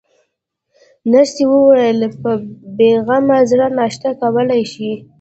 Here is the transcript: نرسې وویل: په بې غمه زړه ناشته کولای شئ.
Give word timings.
نرسې 1.11 1.43
وویل: 1.49 1.99
په 2.21 2.31
بې 2.77 2.91
غمه 3.05 3.37
زړه 3.49 3.67
ناشته 3.79 4.09
کولای 4.21 4.61
شئ. 4.71 4.91